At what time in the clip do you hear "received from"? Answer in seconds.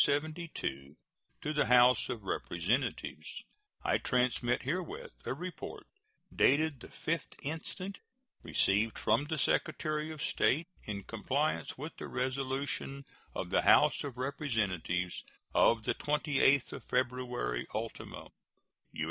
8.41-9.25